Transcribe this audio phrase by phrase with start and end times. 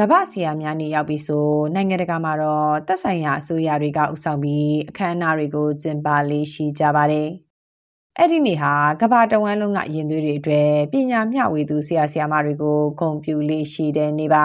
[0.00, 7.28] ကမ္ဘာဆရာများနေရောက်ပြီဆိုနိုင်ငံတကာမှာတော့သက်ဆိုင်ရာအစိုးရတွေကဥဆောင်ပြီးအခမ်းအနားတွေကိုကျင်းပလေးရှိကြပါတယ်။
[8.18, 8.72] အဲ့ဒီနေ့ဟာ
[9.02, 14.44] ကမ္ဘာတဝန်းလုံးကရင်သွေးတွေအတွက်ပညာမျှဝေသူဆရာဆရာမတွေကိုဂုဏ်ပြုလေးရှိတဲ့နေ့ပါ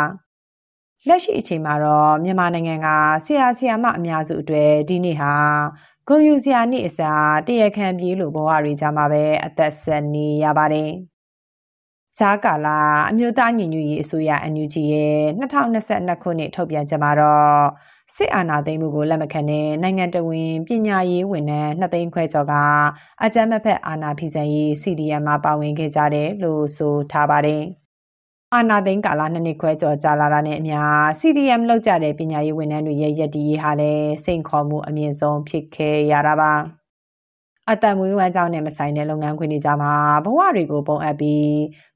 [1.08, 2.88] ။လက်ရှိအချိန်မှာတော့မြန်မာနိုင်ငံက
[3.26, 5.34] ဆရာဆရာမအများစုအတွက်ဒီနေ့ဟာ
[6.08, 10.92] ဂုဏ်ယူဆရာနေ့အစားတရခံပြေးလို့ဘဝတွေကြမှာပဲအသက်ဆက်နေရပါတယ်။
[12.20, 12.80] ဂျာကာလာ
[13.10, 17.62] အမျိုးသားညီညွတ်ရေးအစိုးရ NUG ရဲ့2022ခုနှစ်ထုတ်ပြန်ချက်မှာတော့
[18.16, 22.54] စစ်အာဏာသိမ်းမှုကိုလက်မခံတဲ့နိုင်ငံတော်ဝင်ပညာရေးဝန်ထမ်းနှစ်သိန်းခွဲကျော်က
[23.24, 27.64] အကြမ်းမဖက်အာဏာဖီဆန်ရေး CDM မှာပါဝင်ခဲ့ကြတယ်လို့ဆိုထားပါတယ်။
[28.54, 30.80] အာဏာသိမ်းကာလနှစ်နှစ်ခွဲကျော်ကြာလာတာနဲ့အမျှ
[31.20, 36.54] CDM လောက်ကြတဲ့ပညာရေးဝန်ထမ်းတွေရဲ့ရည်တည်ရေးဟာလည်းစိန်ခေါ်မှုအမြင့်ဆုံးဖြစ်ခဲ့ရတာပါ။
[37.72, 39.94] အတံမွေးဝမ်းကြောင်းနဲ့မဆိုင်တဲ့လုပ်ငန်းခွင်တွေကြမှာ
[40.26, 41.52] ဘဝတွေကိုပုံအပ်ပြီး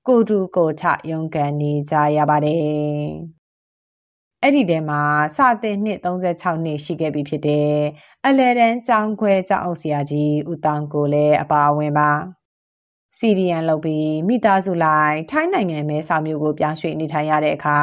[0.07, 3.05] ကိုတူကိုထရုံးကန်နေကြရပါတယ်။
[4.43, 5.01] အဲ့ဒီထဲမှာ
[5.35, 7.71] စတဲ့နှစ်36နှစ်ရှိခဲ့ပြီဖြစ်တဲ့
[8.25, 12.11] အလဲတန်းကျောင်းခွဲကျောင်းအောင်ဆရာကြီးဦးတောင်ကိုလည်းအပါအဝင်ပါ။
[13.17, 17.79] CDN လုပ်ပြီးမိသားစုလိုက်ထိုင်းနိုင်ငံမဲဆောက်မြို့ကိုပြောင်းရွှေ့နေထိုင်ရတဲ့အခါ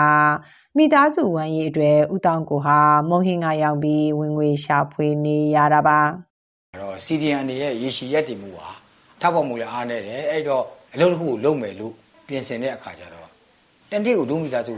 [0.77, 6.32] မိသားစုဝမ်းရေးအတွက်ဦးတောင်ကိုဟာမုံဟင်ကရောက်ပြီးဝင်ငွေရှာဖွေနေရတာပါအဲ့
[6.81, 8.70] တော့ CDN တွေရဲ့ရေရှည်ရက်တည်မှုဟာ
[9.20, 11.92] ထောက်ပံ့မှုလည်းအားနေတယ်အဲ့တော့အလုပ်တစ်ခုကိုလုပ်မယ်လို့
[12.27, 13.29] ပြင်ဆင်တဲ့အခါကျတော့
[13.91, 14.75] တနေ့ကိုဒုမိသားစု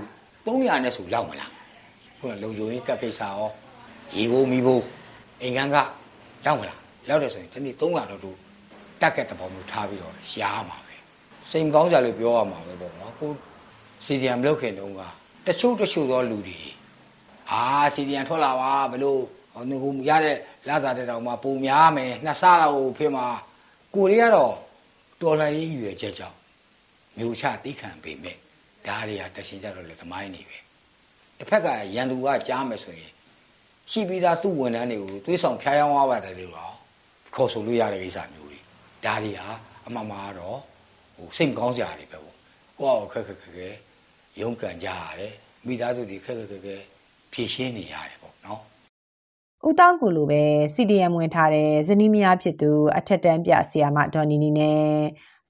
[0.46, 1.52] 300နဲ့ဆိုလောက်မလား
[2.18, 3.48] ခုနလုံခြုံရေးကပ်ကိစ္စရော
[4.16, 4.84] ရေဘိုးမီးဘိုး
[5.42, 5.76] အိမ်ကန်းက
[6.46, 8.36] လောက်မလားလောက်တယ်ဆိုရင်တနေ့300တော့တို့
[9.00, 10.96] တက်ကက်တပေါမျိုးထားပြီးတော့ရှားမှာပဲ
[11.50, 13.30] စိတ်မကောင်းကြလို့ပြောရမှာပဲပေါ့နော်ကို
[14.06, 15.00] CDM လုပ်ခင်တုန်းက
[15.46, 16.60] တချို့တချို့သောလူတွေ
[17.50, 17.62] အာ
[17.94, 19.20] CDM ထွက်လာပါဘလို့
[19.54, 20.36] ဟိုဟိုရတဲ့
[20.68, 23.26] လာစားတဲ့တောင်မှပုံများမယ်နှစ်ဆလောက်ဖြစ်မှာ
[23.94, 24.54] ကိုတွေကတော့
[25.22, 26.38] တော်လှန်ရေးရွယ်ချက်ကြောင့်
[27.18, 28.36] မျိုးချသိခံပေမဲ့
[28.86, 30.58] ဓာရီဟာတရှင်ကြတော့လေသမိုင်းနေပဲ
[31.38, 33.12] တစ်ဖက်ကရန်သူကကြားမယ်ဆိုရင်
[33.90, 36.74] ရှိပြီးသားသူ့ဝန်ထမ်းတွေကိုသွေးဆောင်ဖျားယောင်းသွားပါတယ်လို့တော့
[37.34, 38.58] ခေါ်ဆိုလို့ရတဲ့ကိစ္စမျိုးတွေ
[39.04, 39.48] ဓာရီဟာ
[39.86, 40.58] အမှန်မှာတော့
[41.16, 42.34] ဟိုစိတ်မကောင်းစရာတွေပဲပေါ့
[42.78, 43.68] ကိုယ့်အခက်ခက်ခက်ခဲ
[44.40, 45.34] ရုန်းကန်ကြရတယ်
[45.66, 46.76] မိသားစုတွေခက်ခက်ခက်ခဲ
[47.32, 48.62] ဖြည့်ရှင်းနေရတယ်ပေါ့နော်
[49.68, 50.42] ဦးတောင်းကိုလိုပဲ
[50.74, 54.84] CDM ဝင်ထားတဲ့ဇနီးမယားဖြစ်သူ အထက်တန်းပြဆရာမဒေါ်နီနီနဲ့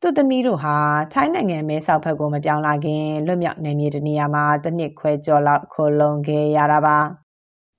[0.01, 0.77] သူ့သမီးတို့ဟာ
[1.13, 6.99] ထိုင်းနိုင်ငံမဲဆောက်ဘက်ကိုမပြောင်းလာခင်လွတ်မြောက်နေမြေတနေရာမှာတစ်နှစ်ခွဲကျော်လောက်ခိုလုံခဲ့ရတာပါ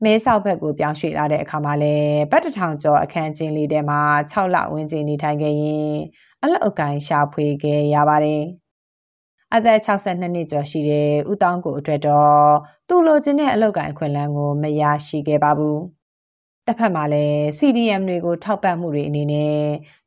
[0.04, 5.94] မဲဆောက်ဘက်ကိုပြောင်းရွှေ့လာတဲ့အခါမှာလည်းဗတ်တထောင်ကျော်အခန်းကျင်းလေးထဲမှာ6လဝန်းကျင်နေထိုင်ခဲ့ရင်
[6.44, 8.44] အလောက်အကိုင်းရှာဖွေခဲ့ရပါတယ်
[9.54, 12.46] အသက်62နှစ်ကျော်ရှိတဲ့ဦးတောင်းကိုအတွက်တော့
[12.88, 15.80] သူ့လိုချင်တဲ့အလောက်ကိုင်းအခွင့်အလမ်းကိုမရရှိခဲ့ပါဘူး
[16.68, 19.60] တစ်ဖက်မှာလည်း CDM တွေကိုထောက်ပံ့မှုတွေအနေနဲ့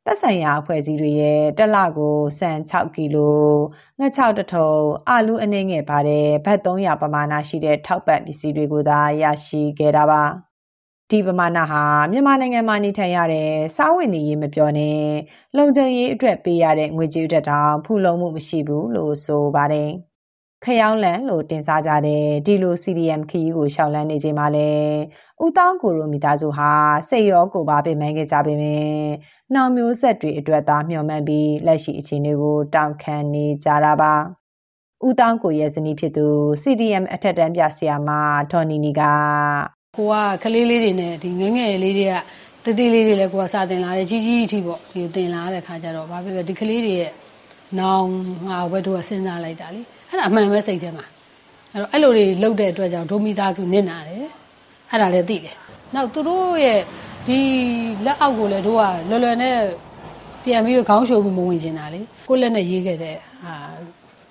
[0.05, 3.43] သက်ဆိုင်ရာအဖွဲ့အစည်းတွေရဲ့တစ်လကိုစံ6ကီလို
[3.99, 4.71] ငှက်6တထုံ
[5.09, 10.23] အာလူအနှင်းငယ်ပါတဲ့ဘတ်300ပမာဏရှိတဲ့ထောက်ပံ့ပစ္စည်းတွေကိုသာရရှိခဲ့တာပါ
[11.09, 15.01] ဒီပမာဏဟာမြန်မာနိုင်ငံမှာနေထိုင်ရတဲ့စားဝတ်နေရေးမပြောနဲ့
[15.57, 19.91] လုံခြုံရေးအတွက်ပေးရတဲ့ငွေကြေးအတွက်တောင်ဖူလုံမှုမရှိဘူးလို့ဆိုပါတယ်။
[20.65, 24.69] ခရောင်းလန်လို့တင်စားကြတဲ့ဒီလို CDM ခရီးကိုရှောက်လန်းနေချိန်မှာလဲ
[25.43, 26.71] ဦးတောင်းကိုရိုမိသားစုဟာ
[27.09, 29.09] စိတ်ရောကိုယ်ပါပင်ပန်းခဲ့ကြပေမယ့်
[29.55, 34.13] နောင်မျိုးဆက်တွေအတွက်သာမျှော်မှန်းပြီးလက်ရှိအခြေအနေကိုတောင်းခံနေကြတာပါ
[35.07, 36.27] ဦးတောင်းကိုရဲ့ဇနီးဖြစ်သူ
[36.61, 38.09] CDM အထက်တန်းပြဆရာမ
[38.51, 39.01] ဒေါ်နီနီက
[39.97, 40.07] ကို
[40.43, 42.13] ကကလေးလေးတွေနဲ့ဒီငငယ်လေးတွေက
[42.65, 47.11] တတိလေးတွေလည်းကိုကစာတင်လာတယ်ကြီးကြီးအထိပေါ့ဒီတင်လာတဲ့ခါကျတော့ဘာဖြစ်လဲဒီကလေးတွေရဲ့
[47.79, 48.09] နောင်
[48.47, 51.05] ငါဘက်တို့ကစဉ်းစားလိုက်တာလေ အဲ့ဒါအမှန်ပဲစိတ်ထဲမှာ
[51.91, 54.25] အဲ့တော့အဲ့လိုတွေလုပ်တဲ့အတွက်ကြောင့်ဒိုမီသားစုနစ်နာတယ်
[54.89, 55.55] အဲ့ဒါလည်းသိတယ်
[55.95, 56.79] နောက်သူတို့ရဲ့
[57.27, 57.39] ဒီ
[58.05, 59.57] လက်အောက်ကိုလည်းတို့ကလွယ်လွယ်နဲ့
[60.43, 63.55] ပြန်ပြီးတော့ခေါင်းရှုပ်ပြီးမဝင်ချင်တာလေကိုလက်နဲ့ရေးခဲ့တဲ့ဟာ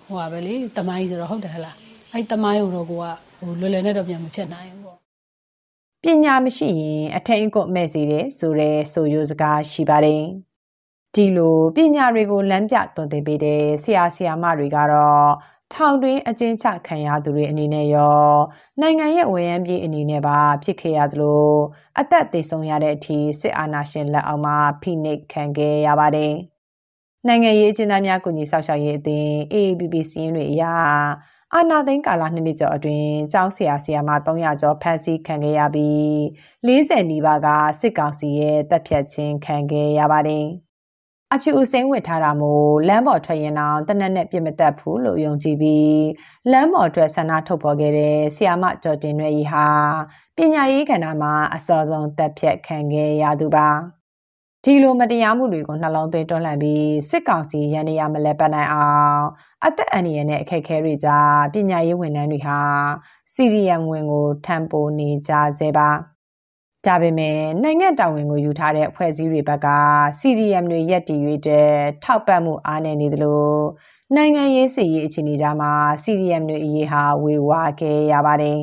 [0.07, 1.77] ဟိုပါပဲလေတမိုင်းဆိုတော့ဟုတ်တယ်ဟလား
[2.13, 3.05] အဲ့တမိုင်းကိုတော့ကိုက
[3.39, 4.99] ဟိုလွယ်လွယ်နဲ့တော့ပြန်မဖြစ်နိုင်ဘူးပေါ့
[6.03, 10.25] ပညာမရှိရင်အထင်အကွတ်မဲ့စေတယ်ဆိုတဲ့ဆိုရိုးစကားရှိပါတယ်
[11.15, 15.29] ဒီလိုပညာတွေကိုလမ်းပြသွန်သင်ပေးတဲ့ဆရာဆရာမတွေကတော့
[15.75, 18.23] ထောင်တွင်းအကျဉ်းချခံရသူတွေအနေနဲ့ရော
[18.81, 21.49] နိုင်ငံရဲ့ဝန်ရမ်းပြည်အနေနဲ့ပါဖြစ်ခဲ့ရသလို
[22.00, 26.35] အသက်သေဆုံးရတဲ့အထိစစ်အာဏာရှင်လက်အောက်မှာဖိနှိပ်ခံခဲ့ရပါတယ်။
[27.26, 30.65] နိုင်ငံရေးအကျဉ်းသားများကုညီဆောက်ရှောက်ရေးအသင်း AAPP စီးရင်တွေအရ
[31.55, 36.09] အာနာသိန်းကာလနှစ်နှစ်ကျော်အတွင်းကျောင်းဆရာဆရာမ300ကျော်ဖမ်းဆီးခံခဲ့ရပြီး
[36.67, 37.49] 40နီးပါးက
[37.81, 40.47] စစ်ကောင်စီရဲ့တပ်ဖြတ်ခြင်းခံခဲ့ရပါတယ်။
[41.35, 46.03] အဖြူအစိမ်းဝစ်ထားတာမို့လမ်းပေါ်ထွက်ရင်တော့တနက်နဲ့ပြစ်မတက်ဘူးလို့ယုံကြည်ပြီး
[46.51, 49.67] လမ်းပေါ်ထွက်ဆန္ဒထုတ်ဖော်ခဲ့တဲ့ဆီယာမကျော်တင်ရွယ်ကြီးဟာ
[50.37, 53.69] ပညာရေးကဏ္ဍမှာအစောဆုံးတပ်ဖြတ်ခံခဲ့ရသူပါ။
[54.65, 59.25] ဒီလိုမတရားမှုတွေကိုနှလုံးသွင်းတွန်းလှန်ပြီးစစ်ကောင်စီရန်နေရမလဲပတ်နိုင်အောင်
[59.65, 62.61] အသက်အန္တရာယ်နဲ့အခက်အခဲတွေကြားပညာရေးဝန်ထမ်းတွေဟာ
[63.35, 65.89] စီရီယမ်ဝင်ကိုထမ်းပိုးနေကြဆဲပါ
[66.88, 69.69] ဒါပေမဲ့နိုင်ငံတာဝန်ကိုယူထားတဲ့အဖွဲ့အစည်းတွေဘက်က
[70.19, 71.69] CDM တွေရက်တည်၍တဲ့
[72.05, 73.49] ထောက်ပံ့မှုအားနည်းနေသလို
[74.17, 78.58] နိုင်ငံရေးစီရေးအခြေအနေကြားမှာ CDM တွေအရေးဟာဝေဝါးခဲ့ရပါတယ်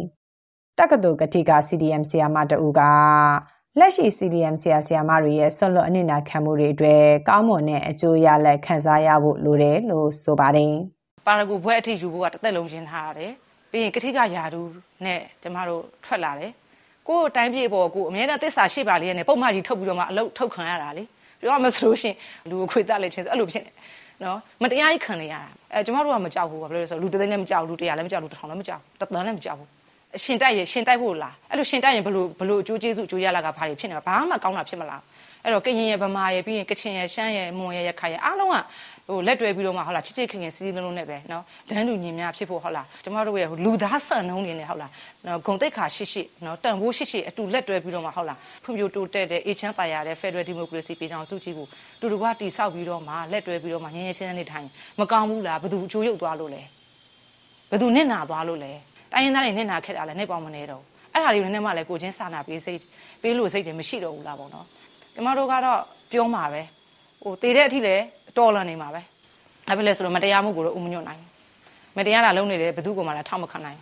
[0.78, 2.82] တက္ကသိုလ်ကတိက CDM ဆရာမတအူက
[3.80, 10.74] လက်ရှိ CDM ဆရာဆရာမတွေရဲ့ဆွလွတ်အနစ်နာခံမှုတွေအတွက်ကောင်းမွန်တဲ့အကျိုးရလဒ်ခံစားရဖို့လိုတယ်လို့ဆိုပါတယ်။
[11.28, 13.32] ပါရဂူဘွဲအထိယူဖို့ကတစ်သက်လုံးရှင်းထားရတယ်။
[13.72, 14.62] ပြီးရင်ကတိကယာဒူ
[15.06, 16.52] နဲ့ကျမတို့ထွက်လာတယ်။
[17.08, 21.04] ကိုယ်တိုင်းပြည်ပေါ်ကိုအမြဲတမ်းသစ္စာရှိပါလေနဲ့ပုံမှန်ကြီးထုတ်ပြီးတော့မှအလုပ်ထုတ်ခံရတာလေ။
[21.42, 22.16] ပြောရမဆိုလို့ရှင်
[22.50, 23.72] လူကိုခွေတက်လက်ချင်းဆိုအဲ့လိုဖြစ်နေ
[24.24, 25.42] နော်မတရားကြီးခံနေရတာ
[25.74, 29.70] အဲကျမတို့ကမကြောက်ဘူးဘာဖြစ်လို့လဲဆိုတော့လူတစ်သိန်းလည်းမကြောက်ဘူးလူတစ်ရာလည်းမကြောက်ဘူးတစ်ထောင်လည်းမကြောက်ဘူးတစ်သန်းလည်းမကြောက်ဘူး
[30.25, 35.03] ရှင်တိုက်ရရှင်တိုက်ဖို့လားအဲ့လိုရှင်တိုက်ရင်ဘလို့ဘလို့အကျိုးကျေးဇူးအကျိုးရလာကဘာတွေဖြစ်နေမှာဘာမှကောင်းတာဖြစ်မလား
[35.45, 38.57] အဲ့တော့ကရင်ရဗမာရပြီးရင်ကချင်ရရှမ်းရမွန်ရရခိုင်ရအားလုံးက
[39.09, 44.91] ဟိုလက်တွဲပြီးတော့မှဟုတ်လားချစ်ချစ်ခင်ခင်စီးစီးလုံးလုံးနဲ့ပဲเนาะဒန်းလူညီများဖြစ်ဖို့ဟုတ်လားကျမတို့ရဲ့လူသားဆန်နှုံးနေနဲ့ဟုတ်လား
[45.27, 51.67] နော်ဂုံတိတ်ခါရှိရှိเนาะတန်ဖိုးရှိရှိအတူလက်တွဲပြီးတော့မှဟုတ်လားဖွံ့ဖြိုးတိုးတက်တဲ့အေချမ်းတာယာတဲ့ Federal Democracy ပြည်ထောင်စုကြီးကို
[52.01, 54.67] တူတူကတိဆောက်ပြီးတော့မှလက်တွဲပြီးတော့မှငင်းငင်းချင်းချင်းနေထိုင်
[55.01, 56.63] မကောင်းဘူးလားဘယ်သူအကျိုးရုပ်သွားလို့လဲ
[57.71, 58.73] ဘယ်သူနစ်နာသွားလို့လဲ
[59.16, 60.84] တိုင်းရင်းသားတွေနစ်နာခဲ့တာလည်းနှိပ်ပေါင်းမနေတော့
[61.14, 62.80] အဲ့ဒါတွေကိုလည်းမှလည်းကိုချင်းစာနာပေးစိတ်
[63.22, 64.66] ပေးလို့စိတ်တွေမရှိတော့ဘူးလားပေါ့နော်
[65.14, 65.80] ကျမတို့ကတော့
[66.12, 66.62] ပြောမှာပဲ
[67.24, 68.04] ဟိုတည်တဲ့အထိလည်း
[68.38, 69.02] တော်လန်နေမှာပဲ
[69.68, 71.22] အဲ့ဘယ်လဲဆိုတော့မတရားမှုကိုတော့ဥမညွတ်နိုင်
[71.98, 73.80] မတရားတာလုံးနေတယ်ဘယ်သူကမှလည်းထောက်မခံနိုင်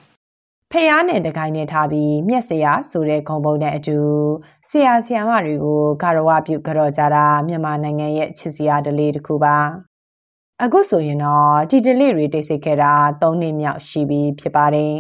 [0.72, 3.98] ဖះနဲ့တကိုင်းနဲ့ထားပြီးမျက်စရာဆိုတဲ့ဂုံပုံနဲ့အတူ
[4.70, 9.58] ဆရာဆရာမတွေကိုဂရဝပြုကြော်ကြတာမြန်မာနိုင်ငံရဲ့ချစ်စရာဒလေးတစ်ခုပါ
[10.64, 14.94] အခုဆိုရင်တော့ဒီဒလေးတွေတိတ်ဆိတ်ခဲ့တာ၃နှစ်မြောက်ရှိပြီဖြစ်ပါတယ်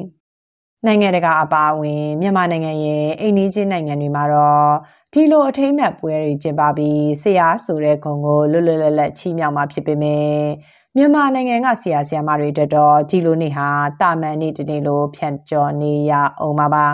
[0.85, 4.71] နိုင်ငံတကာအပါအဝင်မြန်မာနိုင်ငံရဲ့အိမ်နီးချင်းနိုင်ငံတွေမှာတော့
[5.13, 10.27] ဒီလိုအထိမ်းအမှတ်ပွဲတွေကျင်းပပြီးဆရာဆိုတဲ့ဂုဏ်ကိုလွတ်လွတ်လပ်လပ်ချီးမြှောက်မှာဖြစ်ပေမဲ့
[10.95, 13.67] မြန်မာနိုင်ငံကဆရာဆရာမတွေတက်တော့ဒီလိုနေ့ဟာ
[14.01, 16.85] တာမန်နေ့တနေ့လိုဖြန့်ကျော်နေရအောင်ပါပါ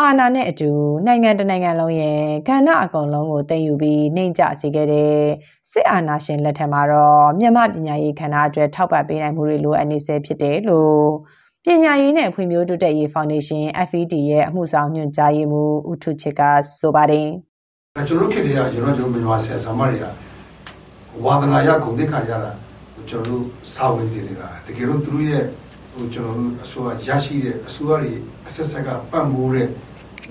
[0.00, 0.70] အာနာနဲ့အတူ
[1.06, 5.18] နိုင်ငံတနိုင်ငံလုံးရဲ့ကဏ္ဍအကုန်လုံးကိုတင်ယူပြီးနှိမ့်ကျစေခဲ့တဲ့
[5.70, 11.04] စစ်အာဏာရှင်လက်ထက်မှာတော့မြန်မာပညာရေးခန္ဓာအတွက်ထောက်ပံ့ပေးနိုင်မှုတွေလိုအပ်နေဆဲဖြစ်တယ်လို့
[11.68, 16.42] ပညာရေးနဲ့ဖွံ့ဖြိုးတိုးတက်ရေးဖောင်ဒေးရှင်း FED ရဲ့အမှုဆောင်ညွှန်ကြားရေးမှူးဦးထုချစ်က
[16.80, 17.28] ဆိုပါတယ်။
[18.08, 20.04] ကျွန်တော်တို့ခေတ္တရကျွန်တော်တို့မြန်မာဆရာဆရာမတွေက
[21.24, 22.52] ဝါသနာရဂုဏ်သိက္ခာရတာ
[23.08, 23.42] ကျွန်တော်တို့
[23.74, 25.44] စာဝင်တင်နေတာတကယ်လို့သူတို့ရဲ့
[25.92, 28.12] ဟိုကျွန်တော်တို့အစိုးရရရှိတဲ့အစိုးရတွေ
[28.46, 29.68] အဆက်ဆက်ကပတ်မိုးတဲ့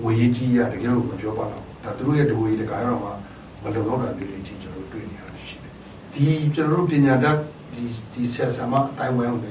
[0.04, 3.10] ဝေရေးကြီးရတကယ်လို့မပြောပါတော့ဒါသူတို့ရဲ့ဒဝေတကားတော့မှ
[3.62, 5.72] မလုံလောက်တာမျိုးတွေကြီးကျွန်တော်တို့တွေ့နေရရှိတယ်
[6.14, 7.36] ဒီကျွန်တော်တို့ပညာတတ်
[7.72, 7.82] ဒီ
[8.12, 9.50] ဒီဆရာဆရာမအတိုင်းဝဲအောင်လေ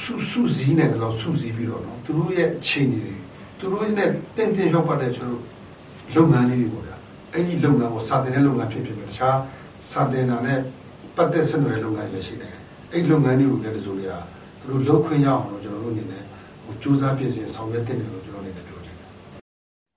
[0.00, 3.14] စုစုစည်းနေတယ်လို့စုစည်းပြီးတော့နော်သူတို့ရဲ့အခြေအနေတွေ
[3.58, 5.44] သူတို့နဲ့တင့်တယ်ရောက်ပတ်တဲ့ကျွန်တော်
[6.16, 6.96] လုပ်ငန်းလေးတွေပေါ့ဗျာ
[7.32, 9.36] အဲ့ဒီလုပ်ငန်းကိုစာတင်တဲ့လုပ်ငန်းဖြစ်ဖြစ်ပဲတခြား
[9.90, 10.58] စာတင်တာနဲ့
[11.16, 12.54] ပတ်သက်ဆက်နွယ်လုပ်ငန်းလည်းရှိတယ်
[12.92, 14.14] အဲ့လုပ်ငန်းတွေကိုလည်းတစိုးတွေက
[14.60, 16.22] သူတို့လုပ်ခွင့်ရအောင်လို့ကျွန်တော်တို့အနေနဲ့
[16.64, 19.10] ဟိုစူးစမ်းပြင်ဆင်ဆောင်ရွက်တင်တယ်လို့ကျွန်တော်အနေနဲ့ပြောချင်တယ်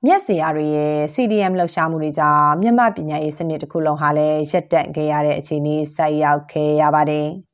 [0.05, 7.29] မျက်စရာတွေရဲ့ CDM လှုပ်ရှားမှုတွေကြောင့်မြန်မာပညာရေးစနစ်တစ်ခုလုံးဟာလည်းရပ်တန့်ခဲ့ရတဲ့အခြေအနေဆိုက်ရောက်ခဲ့ရပါတယ်။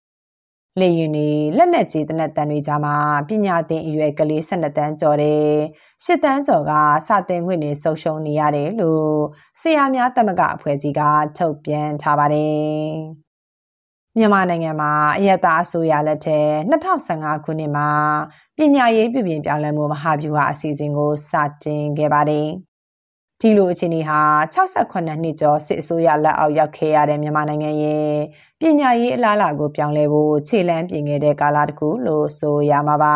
[0.82, 2.96] လေရင်တွေလက်နက်ကြီးတနက်တန်တွေကြားမှာ
[3.28, 5.48] ပညာသင်အရွယ်ကလေး12တန်းကျော်တယ်
[6.04, 6.72] ရှစ်တန်းကျော်က
[7.08, 9.12] စာသင်ခွင့်တွေဆုံးရှုံးနေရတယ်လို့
[9.62, 11.02] ဆရာများတမကအဖွဲ့ကြီးက
[11.38, 13.28] ထုတ်ပြန်ထားပါတယ်
[14.18, 17.90] မြန်မာနိုင်ငံမှာအယက်သားအစိုးရလက်ထက်2015ခုနှစ်မှာ
[18.58, 21.32] ပညာရေးပြုပြင်ပြောင်းလဲမှုမဟာဗျူဟာအစီအစဉ်ကိုစ
[21.64, 22.48] တင်ခဲ့ပါတယ်။
[23.42, 24.20] ဒီလိုအခြေအနေဟာ
[24.54, 28.12] 68နှစ်ကျော်စစ်အစိုးရလက်အောက်ရောက်ခဲ့ရတဲ့မြန်မာနိုင်ငံရဲ့
[28.60, 33.16] ပညာရေးအလားအလာကိုပြောင်းလဲဖို့ခြေလှမ်းပြင်ခဲ့တဲ့ကာလတစ်ခုလို့ဆိုရမှာပါ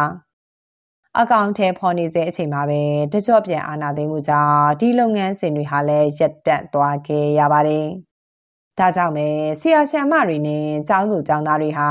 [1.20, 2.82] အကောင့်ထဲပေါ်နေတဲ့အချိန်မှာပဲ
[3.14, 7.88] တကြော့ပြန်အာဏာသိမ်းမှုကြောင့်ဒီလုပ်ငန်းစဉ်တွေဟာလည်းရပ်တန့်သွားခဲ့ရပါတယ်။
[8.80, 9.28] ဒါကြောင့်ပဲ
[9.60, 11.90] ဆရာဆရာမတွေနဲ့ကျောင်းသူကျောင်းသားတွေဟာ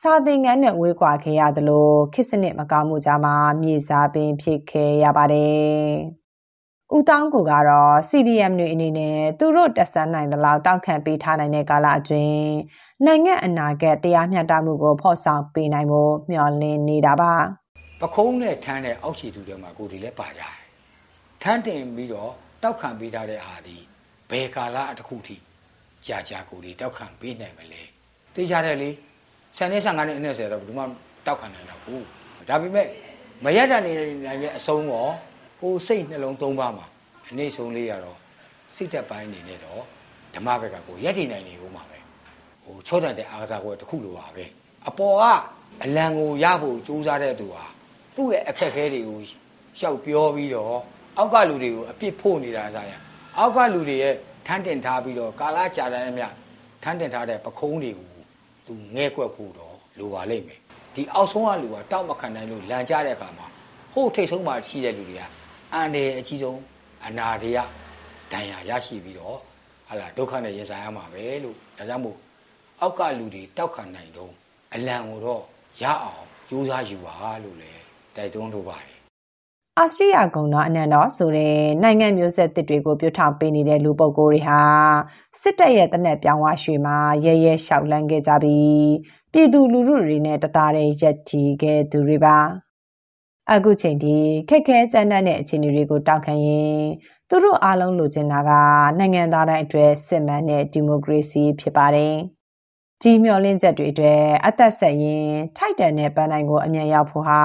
[0.00, 3.22] စာသင်ခန်းနဲ့ဝေးကွာခဲ့ရသလိုခေတ်စနစ်မကောင်းမှုကြောင့်
[3.62, 5.90] မြေစာပင်ဖြစ်ခဲ့ရပါတယ်။
[6.96, 12.50] ဦးတောင်းကိုကတော့ CDM တွေအနေနဲ့သူတို့တက်ဆန်းနိုင်သလောက်တောက်ခံပေးထားနိုင်တဲ့ကာလအတွင်း
[13.06, 17.34] နိုင်ငံအနာဂတ်တရားမျှတမှုကိုဖော်ဆောင်ပေးနိုင်ဖို့မျှော်လင့်နေတာပါ
[18.00, 20.56] ပခုံးနဲ့ထမ်းတဲ့အောက်ခြေသူတွေမှာကိုယ်ဒီလည်းပါကြတယ်
[21.42, 22.32] ထမ်းတင်ပြီးတော့
[22.62, 23.76] တောက်ခံပေးထားတဲ့အာဒီ
[24.30, 25.36] ဘယ်ကာလအတစ်ခုထိ
[26.06, 27.82] ကြာကြာကိုယ်ဒီတောက်ခံပေးနိုင်မလဲ
[28.34, 28.90] သိကြတယ်လေ
[29.56, 30.84] ဆန်နေဆန်ကနေအနဲ့ဆယ်တော့ဘယ်သူမှ
[31.26, 32.04] တောက်ခံနိုင်တော့ဘူး
[32.48, 32.88] ဒါပေမဲ့
[33.44, 33.92] မရတနေ
[34.24, 35.08] နိုင်တဲ့အဆုံးရော
[35.60, 36.86] ဟိုစိတ်နှလုံးသုံးပါမှာ
[37.28, 38.18] အနေဆုံးလေးရတော့
[38.74, 39.82] စိတ်သက်ပိုင်းနေနဲ့တော့
[40.34, 41.98] ဓမ္မဘက်ကကိုရက်တည်နိုင်နေဦးမှာပဲ
[42.64, 44.44] ဟိုချောတဲ့အားကစားပွဲတစ်ခုလိုပါပဲ
[44.88, 45.24] အပေါ်က
[45.84, 47.64] အလံကိုရဖို့ကြိုးစားတဲ့သူဟာ
[48.16, 49.18] သူ့ရဲ့အခက်အခဲတွေကို
[49.78, 50.76] ရှောက်ပြောပြီးတော့
[51.18, 52.92] အောက်ကလူတွေကိုအပြစ်ဖို့နေတာစားရ
[53.38, 54.14] အောက်ကလူတွေရဲ့
[54.46, 56.24] ထန်းတင်ထားပြီးတော့ကာလာကြာတဲ့အမြ
[56.82, 58.12] ထန်းတင်ထားတဲ့ပခုံးတွေကို
[58.66, 60.60] သူငဲကွက်ဖို့တော့လိုပါလိမ့်မယ်
[60.94, 63.46] ဒီအောက်ဆုံးကလူကတောက်မခံနိုင်လို့လန်ကြတဲ့အခါမှာ
[63.94, 65.22] ဟို့ထိတ်ဆုံးမှာရှိတဲ့လူတွေက
[65.74, 66.60] အန်တယ်အကြီးဆုံး
[67.06, 67.58] အနာတွေက
[68.32, 69.38] ဒဏ်ရာရရှိပြီးတော့
[69.88, 72.16] ဟာလာဒုက္ခနဲ့ရင်ဆိုင်ရမှာပဲလို့ဒါကြောင့်မို့
[72.80, 74.32] အောက်ကလူတွေတောက်ခံနိုင်တော့
[74.74, 75.42] အလံကိုတော့
[75.82, 77.82] ရအောင်ကြိုးစားယူပါလို့လည်း
[78.16, 78.96] တိုက်တွန်းလိုပါတယ်
[79.78, 84.60] အာစတြေးလျဂုံတော်အနန္တော်ဆိုတဲ့နိုင်ငံမျိုးဆက်တစ်တွေကိုပြုထောင်ပေးနေတဲ့လူပုဂ္ဂိုလ်တွေဟာ
[85.40, 88.90] စစ်တပ်ရဲ့တနက်ပြောင်းဝရွှေမှာရဲရဲရှောက်လန်းခဲ့ကြပြီး
[89.32, 92.36] ပြည်သူလူထုတွေနဲ့တသားတည်းရက်တီခဲ့သူတွေပါ
[93.52, 94.16] အခုချိန်ထိ
[94.48, 96.80] ခက်ခဲကြမ်းတမ်းတဲ့အခြေအနေတွေကိုတောက်ခံရင်
[97.28, 98.50] သူတို့အားလုံးလိုချင်တာက
[98.98, 102.14] နိုင်ငံသားတိုင်းအတွက်စစ်မှန်တဲ့ဒီမိုကရေစီဖြစ်ပါတယ်
[103.02, 107.42] ဒီမျှော်လင့်ချက်တွေအတွက်အသက်ဆက်ရင်ထိုက်တန်တဲ့ပန်းတိုင်းကိုအမြန်ရောက်ဖို့ဟာ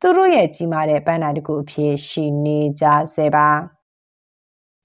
[0.00, 3.48] သူတို့ရဲ့ကြီးမားတဲ့ပန်းတိုင်းတစ်ခုအဖြစ်ရှိနေကြစေပါ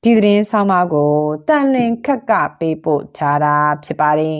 [0.03, 1.13] ဒီသတင်းဆောင်းပါးကို
[1.47, 4.39] တန်လွင်ခက်ကပေးပို့ထားတာဖြစ်ပါတယ်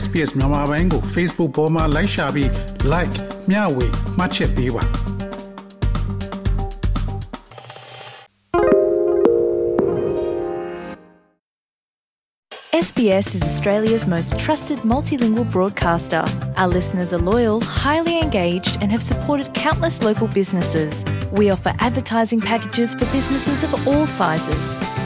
[0.00, 2.48] SPS မြန်မာပိုင်းကို Facebook ပေါ်မှာ like ရှာပြီး
[2.92, 3.14] like
[3.50, 3.86] မျှဝေ
[4.18, 4.84] မှတ်ချက်ပေးပါ
[12.86, 16.22] SBS is Australia's most trusted multilingual broadcaster.
[16.60, 20.92] Our listeners are loyal, highly engaged, and have supported countless local businesses.
[21.32, 24.89] We offer advertising packages for businesses of all sizes.